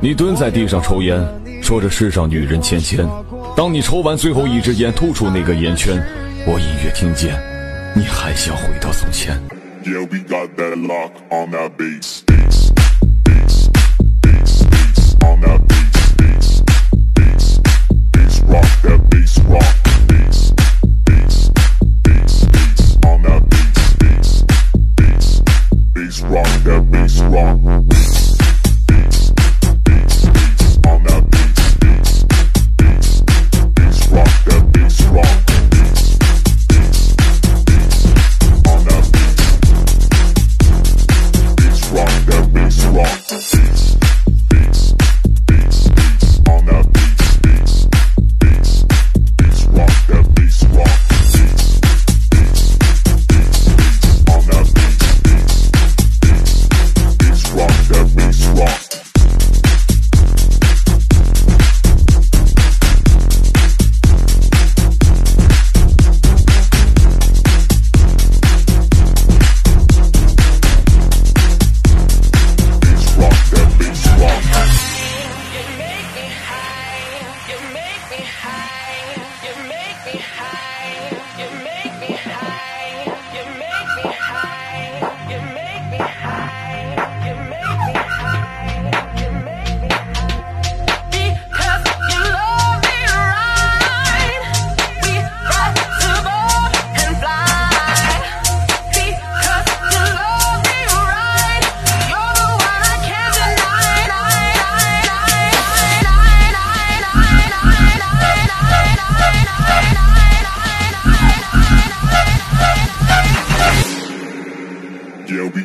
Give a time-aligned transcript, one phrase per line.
[0.00, 1.20] 你蹲在地上抽烟，
[1.60, 3.04] 说着世上女人千千。
[3.56, 6.00] 当你抽完最后一支烟，吐出那个烟圈，
[6.46, 7.34] 我隐约听见，
[7.96, 9.36] 你还想回到从前。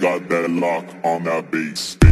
[0.00, 2.05] got that lock on that bass.